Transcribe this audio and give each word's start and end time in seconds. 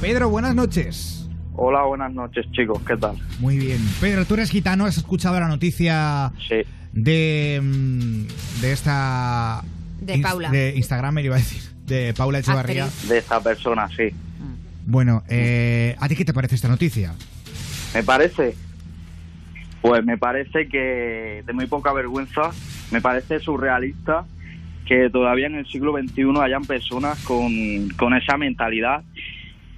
Pedro, 0.00 0.28
buenas 0.30 0.54
noches. 0.54 1.28
Hola, 1.54 1.82
buenas 1.82 2.12
noches, 2.14 2.46
chicos. 2.52 2.80
¿Qué 2.86 2.96
tal? 2.96 3.16
Muy 3.38 3.58
bien. 3.58 3.78
Pedro, 4.00 4.24
tú 4.24 4.34
eres 4.34 4.50
gitano, 4.50 4.86
has 4.86 4.96
escuchado 4.96 5.38
la 5.38 5.48
noticia 5.48 6.32
Sí. 6.48 6.56
de, 6.92 7.60
mm, 7.62 8.60
de 8.62 8.72
esta... 8.72 9.62
De 10.00 10.16
ins- 10.16 10.22
Paula. 10.22 10.50
De 10.50 10.74
Instagram, 10.76 11.18
iba 11.18 11.36
a 11.36 11.38
decir. 11.38 11.62
De 11.86 12.14
Paula 12.14 12.38
Echevarría. 12.38 12.88
De 13.08 13.18
esta 13.18 13.42
persona, 13.42 13.88
sí. 13.88 14.08
Bueno, 14.86 15.22
eh, 15.28 15.94
¿a 16.00 16.08
ti 16.08 16.16
qué 16.16 16.24
te 16.24 16.32
parece 16.32 16.54
esta 16.54 16.68
noticia? 16.68 17.12
Me 17.94 18.02
parece, 18.02 18.54
pues 19.82 20.02
me 20.04 20.16
parece 20.16 20.68
que 20.68 21.42
de 21.46 21.52
muy 21.52 21.66
poca 21.66 21.92
vergüenza, 21.92 22.50
me 22.90 23.00
parece 23.00 23.38
surrealista 23.40 24.24
que 24.86 25.10
todavía 25.10 25.46
en 25.46 25.56
el 25.56 25.66
siglo 25.66 25.92
XXI 25.92 26.22
hayan 26.42 26.64
personas 26.64 27.18
con, 27.24 27.88
con 27.96 28.14
esa 28.14 28.36
mentalidad, 28.36 29.02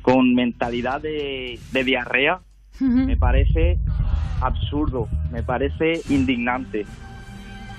con 0.03 0.35
mentalidad 0.35 1.01
de, 1.01 1.59
de 1.73 1.85
diarrea. 1.85 2.41
Me 2.81 3.17
parece 3.17 3.79
absurdo, 4.41 5.09
me 5.31 5.43
parece 5.43 6.01
indignante. 6.09 6.85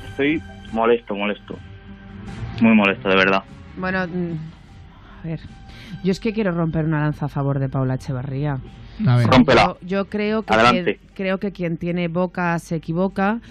Estoy 0.10 0.42
molesto, 0.72 1.14
molesto. 1.14 1.58
Muy 2.62 2.74
molesto, 2.74 3.10
de 3.10 3.16
verdad. 3.16 3.44
Bueno, 3.76 4.08
mm, 4.08 4.38
a 5.22 5.28
ver. 5.28 5.42
Yo 6.04 6.12
es 6.12 6.20
que 6.20 6.34
quiero 6.34 6.52
romper 6.52 6.86
una 6.86 7.02
lanza 7.02 7.26
a 7.26 7.30
favor 7.30 7.60
de 7.60 7.70
Paula 7.70 7.96
Echevarría. 7.96 8.60
A 9.06 9.18
ver. 9.18 9.28
Rómpela. 9.28 9.64
Yo, 9.66 9.78
yo 9.82 10.06
creo 10.06 10.44
que 10.44 11.00
creo 11.14 11.40
que 11.40 11.52
quien 11.52 11.78
tiene 11.78 12.08
boca 12.08 12.58
se 12.60 12.76
equivoca 12.76 13.42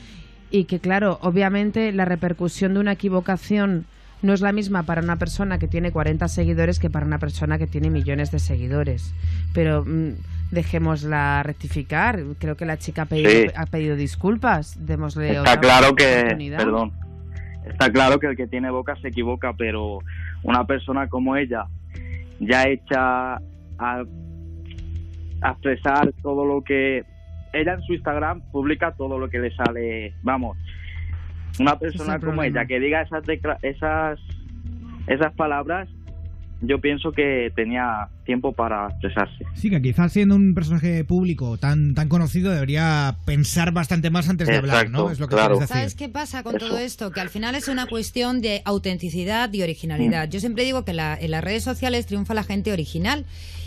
y 0.50 0.64
que 0.64 0.80
claro, 0.80 1.18
obviamente 1.22 1.92
la 1.92 2.04
repercusión 2.04 2.74
de 2.74 2.80
una 2.80 2.92
equivocación 2.92 3.86
no 4.22 4.32
es 4.32 4.40
la 4.40 4.52
misma 4.52 4.84
para 4.84 5.02
una 5.02 5.16
persona 5.16 5.58
que 5.58 5.68
tiene 5.68 5.90
40 5.90 6.28
seguidores 6.28 6.78
que 6.78 6.90
para 6.90 7.06
una 7.06 7.18
persona 7.18 7.58
que 7.58 7.66
tiene 7.66 7.90
millones 7.90 8.30
de 8.30 8.38
seguidores. 8.38 9.12
Pero 9.52 9.84
mm, 9.84 10.12
dejémosla 10.52 11.42
rectificar. 11.42 12.20
Creo 12.38 12.56
que 12.56 12.64
la 12.64 12.78
chica 12.78 13.02
ha 13.02 13.06
pedido, 13.06 13.30
Sí. 13.30 13.46
ha 13.56 13.66
pedido 13.66 13.96
disculpas. 13.96 14.86
Démosle 14.86 15.28
Está 15.30 15.40
otra 15.40 15.60
claro 15.60 15.94
que, 15.96 16.52
perdón, 16.56 16.92
está 17.68 17.90
claro 17.90 18.18
que 18.20 18.28
el 18.28 18.36
que 18.36 18.46
tiene 18.46 18.70
boca 18.70 18.94
se 18.96 19.08
equivoca, 19.08 19.52
pero 19.54 19.98
una 20.42 20.64
persona 20.66 21.08
como 21.08 21.36
ella, 21.36 21.66
ya 22.38 22.64
hecha 22.68 23.34
a, 23.34 23.40
a 23.78 25.50
expresar 25.50 26.12
todo 26.22 26.44
lo 26.44 26.62
que 26.62 27.04
ella 27.52 27.74
en 27.74 27.82
su 27.82 27.94
Instagram 27.94 28.40
publica 28.52 28.92
todo 28.92 29.18
lo 29.18 29.28
que 29.28 29.38
le 29.38 29.54
sale, 29.54 30.14
vamos, 30.22 30.56
una 31.58 31.78
persona 31.78 32.18
como 32.18 32.32
problema. 32.32 32.46
ella 32.46 32.66
que 32.66 32.80
diga 32.80 33.02
esas 33.02 33.24
decla- 33.24 33.58
esas 33.62 34.18
esas 35.06 35.32
palabras, 35.34 35.88
yo 36.64 36.80
pienso 36.80 37.10
que 37.10 37.50
tenía 37.56 38.06
tiempo 38.24 38.52
para 38.52 38.86
expresarse. 38.88 39.44
Sí, 39.54 39.68
que 39.68 39.82
quizás 39.82 40.12
siendo 40.12 40.36
un 40.36 40.54
personaje 40.54 41.02
público 41.04 41.58
tan, 41.58 41.94
tan 41.94 42.08
conocido 42.08 42.52
debería 42.52 43.16
pensar 43.26 43.72
bastante 43.72 44.10
más 44.10 44.28
antes 44.28 44.46
de 44.46 44.58
hablar, 44.58 44.88
¿no? 44.88 45.10
Es 45.10 45.18
lo 45.18 45.26
que 45.26 45.34
claro. 45.34 45.54
decir. 45.54 45.66
¿Sabes 45.68 45.96
qué 45.96 46.08
pasa 46.08 46.44
con 46.44 46.54
Eso. 46.56 46.68
todo 46.68 46.78
esto? 46.78 47.10
Que 47.10 47.20
al 47.20 47.30
final 47.30 47.56
es 47.56 47.66
una 47.66 47.86
cuestión 47.86 48.40
de 48.42 48.62
autenticidad 48.64 49.52
y 49.52 49.62
originalidad. 49.62 50.28
Yo 50.30 50.38
siempre 50.38 50.62
digo 50.62 50.84
que 50.84 50.92
la- 50.92 51.16
en 51.20 51.32
las 51.32 51.42
redes 51.42 51.64
sociales 51.64 52.06
triunfa 52.06 52.32
la 52.32 52.44
gente 52.44 52.72
original. 52.72 53.24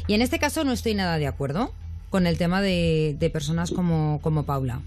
Y 0.08 0.14
en 0.14 0.22
este 0.22 0.40
caso 0.40 0.64
no 0.64 0.72
estoy 0.72 0.94
nada 0.94 1.18
de 1.18 1.28
acuerdo 1.28 1.74
con 2.10 2.28
el 2.28 2.38
tema 2.38 2.62
de, 2.62 3.18
de 3.20 3.30
personas 3.30 3.72
como, 3.72 4.20
como 4.22 4.44
Paula. 4.46 4.80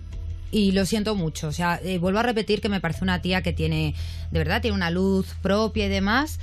Y 0.51 0.73
lo 0.73 0.87
siento 0.87 1.15
mucho. 1.15 1.49
O 1.49 1.53
sea, 1.53 1.79
eh, 1.85 1.99
vuelvo 1.99 2.21
a 2.21 2.23
repetir 2.23 2.61
que 2.61 2.69
me 2.69 2.81
parece 2.81 3.05
una 3.05 3.21
tía 3.21 3.43
que 3.43 3.53
tiene, 3.53 3.95
de 4.31 4.39
verdad, 4.39 4.63
tiene 4.63 4.75
una 4.77 4.91
luz 4.91 5.35
propia 5.43 5.87
y 5.87 5.89
demás. 5.89 6.39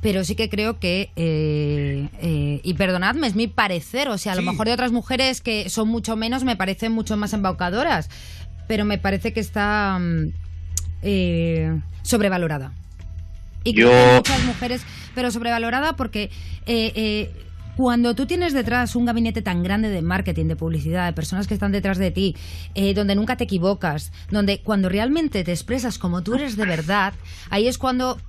Pero 0.00 0.24
sí 0.24 0.34
que 0.34 0.48
creo 0.48 0.78
que, 0.78 1.10
eh, 1.16 2.08
eh, 2.22 2.60
y 2.64 2.72
perdonadme, 2.74 3.26
es 3.26 3.34
mi 3.34 3.48
parecer. 3.48 4.08
O 4.08 4.16
sea, 4.16 4.32
a 4.32 4.34
lo 4.36 4.40
mejor 4.42 4.66
de 4.66 4.72
otras 4.72 4.92
mujeres 4.92 5.42
que 5.42 5.68
son 5.68 5.88
mucho 5.88 6.16
menos 6.16 6.42
me 6.42 6.56
parecen 6.56 6.92
mucho 6.92 7.18
más 7.18 7.34
embaucadoras. 7.34 8.08
Pero 8.66 8.86
me 8.86 8.96
parece 8.96 9.34
que 9.34 9.40
está 9.40 9.98
mm, 10.00 10.32
eh, 11.02 11.80
sobrevalorada. 12.02 12.72
Y 13.62 13.74
Yo- 13.74 13.90
que 13.90 13.94
hay 13.94 14.16
muchas 14.16 14.44
mujeres, 14.44 14.82
pero 15.14 15.30
sobrevalorada 15.30 15.96
porque 15.96 16.30
eh, 16.64 16.92
eh, 16.94 17.30
cuando 17.80 18.14
tú 18.14 18.26
tienes 18.26 18.52
detrás 18.52 18.94
un 18.94 19.06
gabinete 19.06 19.40
tan 19.40 19.62
grande 19.62 19.88
de 19.88 20.02
marketing, 20.02 20.48
de 20.48 20.54
publicidad, 20.54 21.06
de 21.06 21.14
personas 21.14 21.46
que 21.46 21.54
están 21.54 21.72
detrás 21.72 21.96
de 21.96 22.10
ti, 22.10 22.36
eh, 22.74 22.92
donde 22.92 23.14
nunca 23.14 23.38
te 23.38 23.44
equivocas, 23.44 24.12
donde 24.30 24.60
cuando 24.60 24.90
realmente 24.90 25.44
te 25.44 25.52
expresas 25.52 25.96
como 25.96 26.22
tú 26.22 26.34
eres 26.34 26.56
de 26.56 26.66
verdad, 26.66 27.14
ahí 27.48 27.68
es 27.68 27.78
cuando 27.78 28.20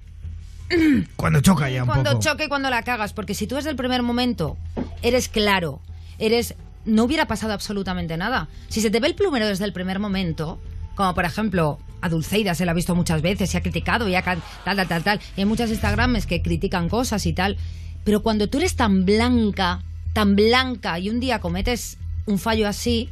Cuando 1.17 1.41
choca 1.41 1.69
ya 1.69 1.83
un 1.83 1.87
cuando 1.89 2.11
poco. 2.11 2.23
choque 2.23 2.45
y 2.45 2.47
cuando 2.47 2.69
la 2.69 2.83
cagas, 2.83 3.11
porque 3.11 3.33
si 3.33 3.45
tú 3.45 3.55
desde 3.55 3.71
el 3.71 3.75
primer 3.75 4.03
momento 4.03 4.55
eres 5.01 5.27
claro, 5.27 5.81
eres 6.17 6.55
no 6.85 7.03
hubiera 7.03 7.25
pasado 7.25 7.51
absolutamente 7.51 8.15
nada. 8.15 8.47
Si 8.69 8.79
se 8.79 8.89
te 8.89 9.01
ve 9.01 9.07
el 9.09 9.15
plumero 9.15 9.47
desde 9.47 9.65
el 9.65 9.73
primer 9.73 9.99
momento, 9.99 10.61
como 10.95 11.13
por 11.13 11.25
ejemplo 11.25 11.77
a 11.99 12.07
Dulceida 12.07 12.55
se 12.55 12.63
la 12.65 12.71
ha 12.71 12.75
visto 12.75 12.95
muchas 12.95 13.21
veces, 13.21 13.49
se 13.49 13.57
ha 13.57 13.61
criticado 13.61 14.07
y 14.07 14.15
ha 14.15 14.23
tal, 14.23 14.41
tal, 14.63 14.87
tal, 14.87 15.03
tal, 15.03 15.19
y 15.35 15.41
hay 15.41 15.45
muchas 15.45 15.69
Instagrames 15.71 16.25
que 16.25 16.41
critican 16.41 16.87
cosas 16.87 17.25
y 17.25 17.33
tal, 17.33 17.57
pero 18.03 18.21
cuando 18.21 18.47
tú 18.47 18.57
eres 18.57 18.75
tan 18.75 19.05
blanca, 19.05 19.81
tan 20.13 20.35
blanca 20.35 20.99
y 20.99 21.09
un 21.09 21.19
día 21.19 21.39
cometes 21.39 21.97
un 22.25 22.39
fallo 22.39 22.67
así, 22.67 23.09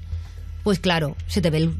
pues 0.64 0.80
claro, 0.80 1.16
se 1.28 1.42
te 1.42 1.50
ve 1.50 1.58
el 1.60 1.74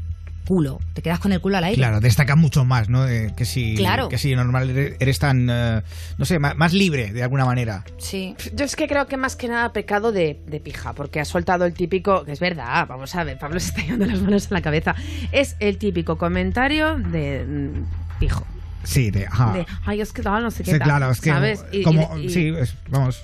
culo, 0.46 0.80
te 0.94 1.02
quedas 1.02 1.20
con 1.20 1.32
el 1.32 1.40
culo 1.40 1.58
al 1.58 1.64
aire. 1.64 1.76
Claro, 1.76 2.00
destaca 2.00 2.34
mucho 2.34 2.64
más, 2.64 2.88
¿no? 2.88 3.06
Eh, 3.06 3.32
que 3.36 3.44
si, 3.44 3.76
Claro. 3.76 4.08
que 4.08 4.18
si 4.18 4.34
normal 4.34 4.70
eres, 4.70 4.96
eres 4.98 5.18
tan, 5.20 5.48
eh, 5.48 5.82
no 6.18 6.24
sé, 6.24 6.40
más, 6.40 6.72
libre 6.72 7.12
de 7.12 7.22
alguna 7.22 7.44
manera. 7.44 7.84
Sí. 7.98 8.34
Yo 8.54 8.64
es 8.64 8.74
que 8.74 8.88
creo 8.88 9.06
que 9.06 9.16
más 9.16 9.36
que 9.36 9.46
nada 9.46 9.72
pecado 9.72 10.10
de, 10.10 10.40
de 10.46 10.58
pija, 10.58 10.92
porque 10.92 11.20
ha 11.20 11.24
soltado 11.24 11.66
el 11.66 11.72
típico, 11.72 12.24
que 12.24 12.32
es 12.32 12.40
verdad, 12.40 12.86
vamos 12.88 13.14
a 13.14 13.22
ver, 13.22 13.38
Pablo 13.38 13.60
se 13.60 13.68
está 13.68 13.82
llevando 13.82 14.06
las 14.06 14.20
manos 14.22 14.44
en 14.46 14.54
la 14.54 14.62
cabeza, 14.62 14.96
es 15.30 15.54
el 15.60 15.78
típico 15.78 16.18
comentario 16.18 16.96
de 16.96 17.44
mm, 17.46 18.18
pijo. 18.18 18.44
Sí, 18.84 19.10
de, 19.10 19.26
ajá. 19.26 19.52
De, 19.52 19.66
ay, 19.84 20.00
es 20.00 20.12
que 20.12 20.22
tal, 20.22 20.42
no 20.42 20.50
sé 20.50 20.64
qué 20.64 20.72
Sí, 20.72 20.78
tal, 20.78 20.88
claro, 20.88 21.10
es 21.10 21.20
que 21.20 21.30
¿sabes? 21.30 21.64
Y- 21.72 21.82
como, 21.82 22.16
y- 22.18 22.26
y- 22.26 22.30
sí, 22.30 22.48
es- 22.56 22.74
vamos. 22.88 23.22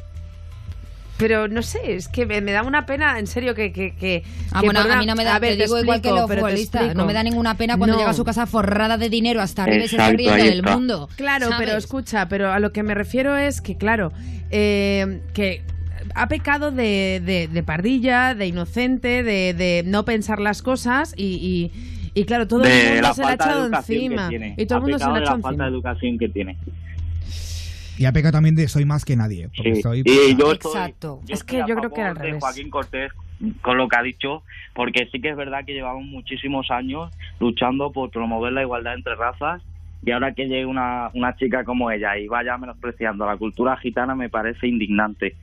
Pero 1.18 1.48
no 1.48 1.62
sé, 1.62 1.94
es 1.94 2.08
que 2.08 2.26
me, 2.26 2.42
me 2.42 2.52
da 2.52 2.62
una 2.62 2.84
pena, 2.84 3.18
en 3.18 3.26
serio, 3.26 3.54
que... 3.54 3.72
que, 3.72 3.94
que 3.94 4.22
Ah, 4.52 4.60
que 4.60 4.66
bueno, 4.66 4.80
a 4.80 4.96
mí 4.98 5.06
no 5.06 5.14
me 5.14 5.24
da, 5.24 5.36
a 5.36 5.38
ver, 5.38 5.56
te 5.56 5.62
digo 5.64 5.78
igual 5.80 6.02
que 6.02 6.10
los 6.10 6.28
te 6.28 6.34
futbolistas, 6.36 6.94
no 6.94 7.06
me 7.06 7.14
da 7.14 7.22
ninguna 7.22 7.56
pena 7.56 7.78
cuando 7.78 7.94
No. 7.94 8.00
llega 8.00 8.10
a 8.10 8.14
su 8.14 8.22
casa 8.24 8.44
forrada 8.46 8.98
de 8.98 9.08
dinero 9.08 9.40
hasta 9.40 9.62
arriba 9.62 9.84
y 9.86 9.88
se 9.88 9.96
está 9.96 10.10
riendo 10.10 10.44
del 10.44 10.62
mundo. 10.62 11.08
Claro, 11.16 11.48
¿sabes? 11.48 11.66
pero 11.66 11.78
escucha, 11.78 12.28
pero 12.28 12.52
a 12.52 12.60
lo 12.60 12.70
que 12.70 12.82
me 12.82 12.92
refiero 12.94 13.34
es 13.34 13.62
que, 13.62 13.78
claro, 13.78 14.12
eh, 14.50 15.22
que 15.32 15.62
ha 16.14 16.28
pecado 16.28 16.70
de, 16.70 17.22
de- 17.24 17.48
de 17.48 17.62
pardilla, 17.62 18.34
de 18.34 18.46
inocente, 18.48 19.22
de, 19.22 19.54
de 19.54 19.84
no 19.86 20.04
pensar 20.04 20.38
las 20.38 20.60
cosas 20.60 21.14
y, 21.16 21.24
y, 21.24 21.95
y, 22.20 22.24
claro, 22.24 22.48
todo 22.48 22.64
el 22.64 22.70
mundo 22.94 23.14
se 23.14 23.22
le 23.22 23.28
ha 23.28 23.34
echado 23.34 23.66
encima. 23.66 24.30
Y 24.56 24.66
todo 24.66 24.78
el 24.78 24.82
mundo 24.82 24.98
se 24.98 25.04
le 25.04 25.10
ha 25.10 25.14
de 25.14 25.20
echado 25.20 25.36
la 25.36 25.42
falta 25.42 25.48
de 25.48 25.52
encima. 25.52 25.66
educación 25.68 26.18
que 26.18 26.28
tiene. 26.28 26.56
Y 27.98 28.04
ha 28.04 28.12
pecado 28.12 28.32
también 28.32 28.54
de 28.54 28.68
soy 28.68 28.84
más 28.84 29.04
que 29.04 29.16
nadie. 29.16 29.48
Porque 29.56 29.76
Sí. 29.76 29.82
soy, 29.82 30.02
Y 30.04 30.36
yo 30.36 30.52
estoy, 30.52 30.70
Exacto. 30.72 31.20
yo 31.26 31.34
Es 31.34 31.44
que 31.44 31.58
yo 31.66 31.76
creo 31.76 31.90
que 31.90 32.00
era 32.00 32.10
al 32.10 32.16
revés. 32.16 32.40
Joaquín 32.40 32.70
Cortés 32.70 33.12
con 33.62 33.76
lo 33.76 33.86
que 33.88 33.96
ha 33.96 34.02
dicho, 34.02 34.42
porque 34.74 35.08
sí 35.12 35.20
que 35.20 35.28
es 35.30 35.36
verdad 35.36 35.64
que 35.66 35.74
llevamos 35.74 36.04
muchísimos 36.04 36.70
años 36.70 37.10
luchando 37.38 37.92
por 37.92 38.10
promover 38.10 38.52
la 38.54 38.62
igualdad 38.62 38.94
entre 38.94 39.14
razas 39.14 39.62
y 40.04 40.10
ahora 40.10 40.32
que 40.32 40.44
llegue 40.46 40.64
una, 40.66 41.10
una 41.14 41.36
chica 41.36 41.64
como 41.64 41.90
ella 41.90 42.16
y 42.16 42.28
vaya 42.28 42.56
menospreciando 42.56 43.26
la 43.26 43.36
cultura 43.36 43.76
gitana 43.76 44.14
me 44.14 44.30
parece 44.30 44.66
indignante. 44.66 45.36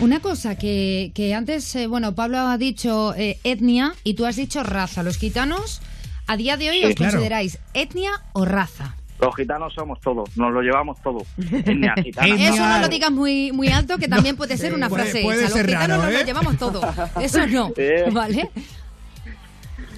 Una 0.00 0.20
cosa 0.20 0.56
que, 0.56 1.12
que 1.14 1.34
antes, 1.34 1.74
eh, 1.76 1.86
bueno, 1.86 2.14
Pablo 2.14 2.38
ha 2.38 2.56
dicho 2.58 3.14
eh, 3.16 3.38
etnia 3.44 3.94
y 4.04 4.14
tú 4.14 4.24
has 4.26 4.36
dicho 4.36 4.62
raza. 4.62 5.02
Los 5.02 5.18
gitanos, 5.18 5.80
a 6.26 6.36
día 6.36 6.56
de 6.56 6.70
hoy, 6.70 6.78
Sí, 6.80 6.86
¿os 6.86 6.94
claro. 6.94 7.12
consideráis 7.12 7.58
etnia 7.74 8.10
o 8.32 8.44
raza? 8.44 8.96
Los 9.20 9.36
gitanos 9.36 9.74
somos 9.74 10.00
todos, 10.00 10.34
nos 10.38 10.50
lo 10.50 10.62
llevamos 10.62 10.98
todo. 11.02 11.18
Etnia. 11.38 11.92
Eso 12.24 12.66
no 12.66 12.78
lo 12.78 12.88
digas 12.88 13.10
muy, 13.10 13.52
muy 13.52 13.68
alto, 13.68 13.98
que 13.98 14.08
también 14.08 14.34
puede 14.36 14.56
ser 14.56 14.72
una 14.72 14.88
puede- 14.88 15.02
frase 15.04 15.22
puede 15.22 15.44
esa. 15.44 15.58
Los 15.58 15.66
gitanos 15.66 15.88
raro, 15.88 16.02
nos 16.04 16.12
¿eh? 16.14 16.18
lo 16.20 16.24
llevamos 16.24 16.56
todo. 16.56 16.80
Eso 17.20 17.46
no, 17.46 17.70
Eh. 17.76 18.06
¿vale? 18.10 18.48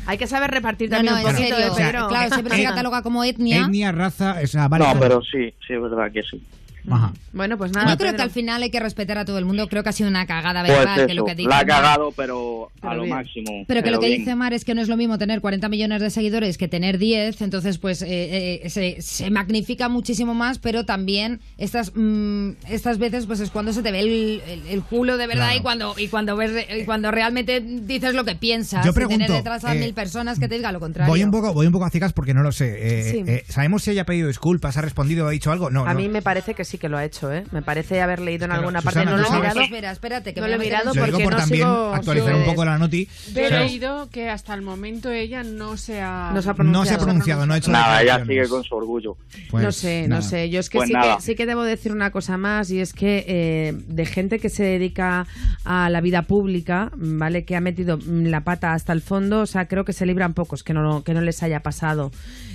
Hay 0.06 0.18
que 0.18 0.26
saber 0.26 0.50
repartir 0.50 0.90
No, 0.90 0.96
también 0.96 1.14
no, 1.14 1.20
un 1.20 1.26
en 1.28 1.36
poquito. 1.36 1.56
¿eh, 1.58 1.70
claro, 2.08 2.08
siempre 2.32 2.56
se 2.56 2.62
Eh, 2.62 2.64
cataloga 2.64 3.02
como 3.02 3.22
etnia. 3.22 3.60
etnia, 3.62 3.92
raza, 3.92 4.36
o 4.42 4.46
sea, 4.48 4.66
vale. 4.66 4.84
No, 4.84 4.98
pero 4.98 5.22
sí, 5.22 5.54
sí 5.64 5.74
es 5.74 5.80
verdad 5.80 6.10
que 6.12 6.22
sí. 6.24 6.42
Ajá. 6.90 7.12
Bueno, 7.32 7.56
pues 7.58 7.72
nada. 7.72 7.90
Yo 7.90 7.96
creo 7.96 8.08
Pedro. 8.10 8.16
que 8.16 8.22
al 8.22 8.30
final 8.30 8.62
hay 8.62 8.70
que 8.70 8.80
respetar 8.80 9.16
a 9.18 9.24
todo 9.24 9.38
el 9.38 9.44
mundo. 9.44 9.68
Creo 9.68 9.82
que 9.82 9.88
ha 9.88 9.92
sido 9.92 10.08
una 10.10 10.26
cagada 10.26 10.64
Pues 10.64 10.76
verbal. 10.78 10.96
que 11.06 11.12
eso, 11.12 11.14
lo 11.14 11.24
que 11.24 11.34
dice 11.34 11.48
la 11.48 11.56
ha 11.56 11.58
Mar- 11.64 11.66
cagado, 11.66 12.12
pero, 12.16 12.70
a 12.76 12.80
Pero 12.80 12.94
lo 12.96 13.02
bien. 13.04 13.14
máximo. 13.16 13.64
Pero 13.68 13.82
que 13.82 13.90
lo 13.90 14.00
que 14.00 14.06
bien. 14.08 14.18
dice 14.20 14.34
Mar 14.34 14.52
es 14.52 14.64
que 14.64 14.74
no 14.74 14.80
es 14.82 14.88
lo 14.88 14.96
mismo 14.96 15.16
tener 15.18 15.40
40 15.40 15.68
millones 15.68 16.00
de 16.02 16.10
seguidores 16.10 16.58
que 16.58 16.68
tener 16.68 16.98
10, 16.98 17.40
entonces 17.42 17.78
pues 17.78 18.02
eh, 18.02 18.60
eh, 18.64 18.70
se, 18.70 19.00
se 19.00 19.30
magnifica 19.30 19.88
muchísimo 19.88 20.34
más, 20.34 20.58
pero 20.58 20.84
también 20.84 21.40
estas 21.58 21.92
mm, 21.94 22.50
estas 22.68 22.98
veces 22.98 23.26
pues 23.26 23.40
es 23.40 23.50
cuando 23.50 23.72
se 23.72 23.82
te 23.82 23.92
ve 23.92 24.00
el, 24.00 24.42
el- 24.48 24.66
el 24.68 24.82
culo 24.82 25.16
de 25.16 25.26
verdad 25.26 25.46
Claro. 25.46 25.58
y 25.58 25.62
cuando 25.62 25.94
y 25.98 26.08
cuando 26.08 26.36
ves 26.36 26.66
y 26.78 26.84
cuando 26.84 27.10
realmente 27.10 27.60
dices 27.60 28.14
lo 28.14 28.24
que 28.24 28.34
piensas, 28.34 28.84
Yo 28.84 28.90
y 28.90 28.94
tener 28.94 29.08
pregunto, 29.08 29.32
detrás 29.32 29.64
a 29.64 29.74
eh, 29.74 29.78
mil 29.78 29.94
personas 29.94 30.38
que 30.38 30.48
te 30.48 30.56
digan 30.56 30.72
lo 30.74 30.80
contrario. 30.80 31.10
Voy 31.10 31.22
un 31.22 31.30
poco, 31.30 31.52
voy 31.54 31.66
un 31.66 31.72
poco 31.72 31.84
a 31.84 31.90
ciegas 31.90 32.12
porque 32.12 32.34
no 32.34 32.42
lo 32.42 32.52
sé. 32.52 32.72
Eh, 32.80 33.02
Sí. 33.12 33.24
eh, 33.26 33.44
¿Sabemos 33.48 33.82
si 33.84 33.90
ella 33.92 34.02
ha 34.02 34.06
pedido 34.06 34.28
disculpas, 34.28 34.76
ha 34.76 34.80
respondido, 34.80 35.26
ha 35.26 35.30
dicho 35.30 35.50
algo? 35.52 35.70
No, 35.70 35.84
A 35.86 35.94
no. 35.94 36.00
mí 36.00 36.08
me 36.08 36.22
parece 36.22 36.54
que 36.54 36.64
sí. 36.64 36.71
Sí 36.72 36.78
que 36.78 36.88
lo 36.88 36.96
ha 36.98 37.04
hecho, 37.04 37.32
¿eh? 37.32 37.44
Me 37.52 37.62
parece 37.62 38.00
haber 38.00 38.20
leído 38.20 38.44
en 38.46 38.50
Pero, 38.50 38.60
alguna 38.60 38.80
Susana, 38.80 39.10
parte, 39.10 39.10
no 39.10 39.16
¿tú 39.26 39.30
lo 39.32 39.36
he 39.36 39.40
mirado. 39.40 39.60
espera, 39.60 39.90
espérate, 39.92 40.34
que 40.34 40.40
No 40.40 40.48
lo 40.48 40.54
he 40.54 40.58
mirado 40.58 40.92
porque 40.94 41.22
por 41.24 41.32
no 41.32 41.38
también 41.38 41.62
sigo- 41.66 41.94
actualizar 41.94 42.34
un 42.34 42.44
poco 42.44 42.64
la 42.64 42.78
noti. 42.78 43.08
He 43.34 43.50
leído 43.50 44.08
que 44.10 44.28
hasta 44.30 44.54
el 44.54 44.62
momento 44.62 45.10
ella 45.10 45.42
no 45.44 45.76
se 45.76 46.00
ha... 46.00 46.30
No 46.34 46.42
se 46.42 46.48
ha 46.50 46.52
no 46.54 46.84
se 46.84 46.94
ha 46.94 46.98
pronunciado. 46.98 47.04
pronunciado, 47.04 47.46
no 47.46 47.54
ha 47.54 47.58
hecho 47.58 47.70
Nada, 47.70 48.02
ella 48.02 48.24
sigue 48.26 48.48
con 48.48 48.64
su 48.64 48.74
orgullo. 48.74 49.16
Pues, 49.50 49.62
no 49.64 49.72
sé, 49.72 50.08
nada. 50.08 50.20
no 50.22 50.26
sé. 50.28 50.50
Yo 50.50 50.60
es 50.60 50.68
que, 50.70 50.78
Pues 50.78 50.88
sí, 50.88 50.94
que 50.94 51.16
sí 51.20 51.34
que 51.34 51.46
debo 51.46 51.62
decir 51.62 51.92
una 51.92 52.10
cosa 52.10 52.36
más 52.36 52.70
y 52.70 52.80
es 52.80 52.92
que 52.92 53.24
eh, 53.28 53.74
de 53.86 54.06
gente 54.06 54.38
que 54.38 54.48
se 54.48 54.64
dedica 54.64 55.26
a 55.64 55.90
la 55.90 56.00
vida 56.00 56.22
pública, 56.22 56.90
¿vale? 56.96 57.44
Que 57.44 57.54
ha 57.56 57.60
metido 57.60 57.98
la 58.06 58.42
pata 58.44 58.72
hasta 58.72 58.92
el 58.92 59.02
fondo, 59.02 59.40
o 59.40 59.46
sea, 59.46 59.68
creo 59.68 59.84
que 59.84 59.92
se 59.92 60.06
libran 60.06 60.34
pocos 60.34 60.62
que 60.64 60.72
no, 60.72 61.04
que 61.04 61.14
no 61.14 61.20
les 61.20 61.42
haya 61.42 61.60
pasado. 61.60 62.10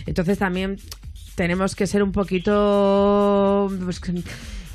Entonces 0.05 0.37
también 0.37 0.77
tenemos 1.37 1.75
que 1.75 1.85
ser 1.85 2.01
un 2.01 2.11
poquito 2.11 3.71
pues, 3.83 4.01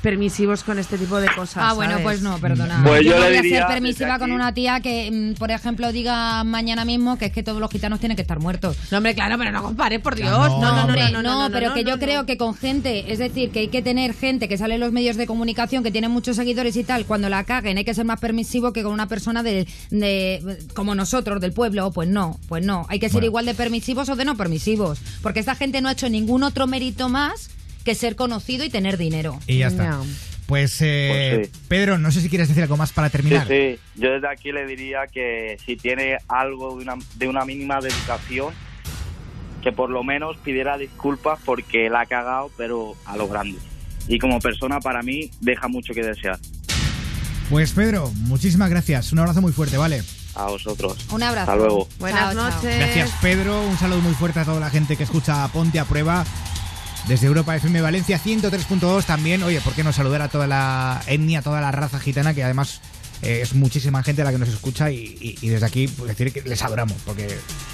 permisivos 0.03 0.63
con 0.63 0.77
este 0.77 0.97
tipo 0.97 1.19
de 1.19 1.27
cosas. 1.33 1.63
Ah, 1.65 1.73
bueno, 1.73 1.93
¿sabes? 1.93 2.03
pues 2.03 2.21
no, 2.21 2.37
perdona. 2.37 2.83
Pues 2.85 3.03
yo 3.05 3.17
no 3.17 3.29
le 3.29 3.39
voy 3.39 3.53
a 3.53 3.57
ser 3.59 3.67
permisiva 3.67 4.19
con 4.19 4.31
una 4.33 4.53
tía 4.53 4.81
que, 4.81 5.09
mm, 5.09 5.39
por 5.39 5.49
ejemplo, 5.49 5.91
diga 5.93 6.43
mañana 6.43 6.83
mismo 6.85 7.17
que 7.17 7.25
es 7.27 7.31
que 7.31 7.41
todos 7.41 7.59
los 7.61 7.71
gitanos 7.71 7.99
tienen 7.99 8.15
que 8.17 8.21
estar 8.21 8.39
muertos. 8.39 8.77
No, 8.91 8.97
hombre, 8.97 9.15
claro, 9.15 9.37
pero 9.37 9.51
no 9.51 9.63
compares, 9.63 10.01
por 10.01 10.15
Dios. 10.15 10.29
Claro, 10.29 10.59
No, 10.59 10.59
no, 10.61 10.75
no, 10.75 10.83
Hombre, 10.83 11.03
no, 11.11 11.21
no, 11.21 11.23
no, 11.23 11.43
no, 11.47 11.53
pero 11.53 11.69
no, 11.69 11.73
que 11.73 11.83
yo 11.85 11.95
no. 11.95 11.99
creo 11.99 12.25
que 12.25 12.37
con 12.37 12.53
gente, 12.53 13.11
es 13.11 13.17
decir, 13.19 13.49
que 13.51 13.59
hay 13.59 13.67
que 13.69 13.81
tener 13.81 14.13
gente 14.13 14.47
que 14.49 14.57
sale 14.57 14.75
en 14.75 14.81
los 14.81 14.91
medios 14.91 15.15
de 15.15 15.25
comunicación, 15.25 15.83
que 15.83 15.91
tiene 15.91 16.09
muchos 16.09 16.35
seguidores 16.35 16.75
y 16.75 16.83
tal, 16.83 17.05
cuando 17.05 17.29
la 17.29 17.45
caguen 17.45 17.77
hay 17.77 17.85
que 17.85 17.93
ser 17.93 18.03
más 18.05 18.19
permisivo 18.19 18.73
que 18.73 18.83
con 18.83 18.91
una 18.91 19.07
persona 19.07 19.41
de, 19.41 19.65
de 19.89 20.57
como 20.73 20.95
nosotros, 20.95 21.39
del 21.39 21.53
pueblo, 21.53 21.91
pues 21.91 22.09
no, 22.09 22.37
pues 22.49 22.65
no, 22.65 22.85
hay 22.89 22.99
que 22.99 23.07
ser 23.07 23.13
Bueno. 23.13 23.25
igual 23.27 23.45
de 23.45 23.53
permisivos 23.53 24.09
o 24.09 24.15
de 24.17 24.25
no 24.25 24.35
permisivos, 24.35 24.99
porque 25.21 25.39
esta 25.39 25.55
gente 25.55 25.79
no 25.81 25.87
ha 25.87 25.93
hecho 25.93 26.09
ningún 26.09 26.43
otro 26.43 26.67
mérito 26.67 27.07
más 27.07 27.49
que 27.83 27.95
ser 27.95 28.15
conocido 28.15 28.63
y 28.65 28.69
tener 28.69 28.97
dinero. 28.97 29.39
Y 29.47 29.59
ya 29.59 29.67
está. 29.67 29.99
Pues, 30.45 30.77
eh, 30.81 31.31
Pues 31.35 31.47
sí. 31.47 31.61
Pedro, 31.69 31.97
no 31.97 32.11
sé 32.11 32.21
si 32.21 32.29
quieres 32.29 32.47
decir 32.49 32.63
algo 32.63 32.77
más 32.77 32.91
para 32.91 33.09
terminar. 33.09 33.47
sí. 33.47 33.77
Yo 33.95 34.11
desde 34.11 34.27
aquí 34.27 34.51
le 34.51 34.65
diría 34.65 35.07
que 35.11 35.57
si 35.65 35.75
tiene 35.77 36.17
algo 36.27 36.75
de 36.77 36.83
una, 36.83 36.95
de 37.15 37.27
una 37.27 37.45
mínima 37.45 37.79
dedicación, 37.79 38.53
que 39.61 39.71
por 39.71 39.89
lo 39.89 40.03
menos 40.03 40.35
pidiera 40.43 40.77
disculpas 40.77 41.39
porque 41.45 41.89
la 41.89 42.01
ha 42.01 42.05
cagado, 42.05 42.51
pero 42.57 42.95
a 43.05 43.15
lo 43.15 43.27
grande. 43.29 43.57
Y 44.09 44.19
como 44.19 44.39
persona, 44.39 44.81
para 44.81 45.01
mí, 45.01 45.31
deja 45.39 45.69
mucho 45.69 45.93
que 45.93 46.03
desear. 46.03 46.37
Pues 47.49 47.71
Pedro, 47.71 48.11
muchísimas 48.27 48.69
gracias. 48.69 49.13
Un 49.13 49.19
abrazo 49.19 49.41
muy 49.41 49.53
fuerte, 49.53 49.77
¿vale? 49.77 50.03
A 50.35 50.45
vosotros. 50.47 50.97
Un 51.11 51.23
abrazo. 51.23 51.51
Hasta 51.51 51.63
luego. 51.63 51.87
Buenas 51.99 52.19
Chao, 52.19 52.33
chao. 52.33 52.49
noches. 52.51 52.77
Gracias 52.79 53.11
Pedro, 53.21 53.61
un 53.61 53.77
saludo 53.77 54.01
muy 54.01 54.13
fuerte 54.13 54.39
a 54.39 54.45
toda 54.45 54.59
la 54.59 54.69
gente 54.71 54.97
que 54.97 55.03
escucha 55.03 55.47
Ponte 55.49 55.79
a 55.79 55.85
Prueba 55.85 56.25
desde 57.07 57.27
Europa 57.27 57.55
FM 57.55 57.81
Valencia 57.81 58.19
103.2 58.19 59.03
también. 59.05 59.43
Oye, 59.43 59.59
¿por 59.61 59.73
qué 59.73 59.83
no 59.83 59.91
saludar 59.93 60.21
a 60.21 60.29
toda 60.29 60.47
la 60.47 61.01
etnia, 61.07 61.39
a 61.39 61.41
toda 61.41 61.61
la 61.61 61.71
raza 61.71 61.99
gitana 61.99 62.33
que 62.33 62.43
además 62.43 62.79
eh, 63.21 63.39
es 63.41 63.53
muchísima 63.53 64.03
gente 64.03 64.23
la 64.23 64.31
que 64.31 64.37
nos 64.37 64.49
escucha 64.49 64.91
y, 64.91 64.97
y- 65.19 65.37
y 65.41 65.49
desde 65.49 65.65
aquí 65.65 65.87
pues, 65.87 66.09
decir 66.09 66.31
que 66.33 66.41
les 66.47 66.61
adoramos 66.61 66.97
porque 67.05 67.27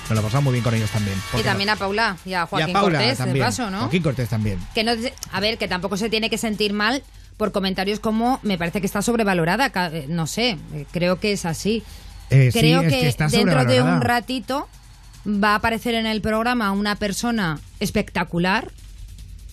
nos 0.09 0.15
lo 0.17 0.21
pasamos 0.21 0.43
muy 0.45 0.53
bien 0.53 0.63
con 0.63 0.73
ellos 0.75 0.89
también. 0.91 1.17
¿Por 1.31 1.39
Y 1.39 1.43
no? 1.43 1.49
también 1.49 1.69
a 1.69 1.75
Paula 1.75 2.17
y 2.25 2.33
a 2.33 2.45
Joaquín 2.45 2.67
y 2.67 2.71
a 2.71 2.73
Paula 2.73 2.97
Cortés, 2.99 3.17
de 3.17 3.23
también. 3.23 3.45
paso, 3.45 3.69
¿no? 3.71 3.79
Joaquín 3.81 4.03
Cortés 4.03 4.29
también. 4.29 4.59
que 4.75 4.83
no 4.83 4.91
a 5.31 5.39
ver 5.39 5.57
que 5.57 5.67
tampoco 5.67 5.97
se 5.97 6.09
tiene 6.09 6.29
que 6.29 6.37
sentir 6.37 6.73
mal 6.73 7.03
por 7.37 7.51
comentarios 7.51 7.99
como 7.99 8.39
me 8.43 8.57
parece 8.57 8.79
que 8.81 8.85
está 8.87 9.01
sobrevalorada 9.01 9.71
eh, 9.93 10.05
no 10.09 10.27
sé 10.27 10.57
eh, 10.73 10.85
creo 10.91 11.19
que 11.19 11.31
es 11.31 11.45
así 11.45 11.83
Eh, 12.29 12.49
sí, 12.51 12.59
creo 12.59 12.81
es 12.81 12.93
que, 12.93 12.99
que 13.01 13.07
está 13.07 13.27
dentro 13.27 13.63
de 13.65 13.81
un 13.81 14.01
ratito 14.01 14.67
va 15.25 15.53
a 15.53 15.55
aparecer 15.55 15.95
en 15.95 16.05
el 16.05 16.21
programa 16.21 16.71
una 16.73 16.95
persona 16.95 17.59
espectacular 17.79 18.69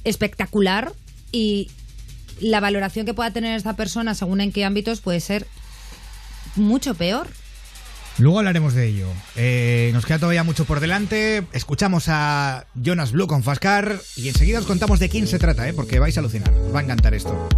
espectacular 0.06 0.92
y 1.32 1.70
la 2.40 2.60
valoración 2.60 3.06
que 3.06 3.14
pueda 3.14 3.32
tener 3.32 3.56
esta 3.56 3.76
persona 3.76 4.14
según 4.14 4.40
en 4.40 4.52
qué 4.52 4.64
ámbitos 4.64 5.00
puede 5.00 5.20
ser 5.20 5.46
mucho 6.56 6.94
peor 6.94 7.28
Luego 8.18 8.38
hablaremos 8.38 8.74
de 8.74 8.86
ello. 8.86 9.08
Eh, 9.34 9.90
nos 9.92 10.06
queda 10.06 10.18
todavía 10.18 10.42
mucho 10.42 10.64
por 10.64 10.80
delante. 10.80 11.44
Escuchamos 11.52 12.06
a 12.08 12.66
Jonas 12.74 13.12
Blue 13.12 13.26
con 13.26 13.42
Fascar 13.42 14.00
y 14.16 14.28
enseguida 14.28 14.58
os 14.58 14.66
contamos 14.66 14.98
de 15.00 15.08
quién 15.08 15.26
se 15.26 15.38
trata, 15.38 15.68
¿eh? 15.68 15.74
porque 15.74 15.98
vais 15.98 16.16
a 16.16 16.20
alucinar. 16.20 16.50
Va 16.74 16.80
a 16.80 16.82
encantar 16.82 17.14
esto. 17.14 17.48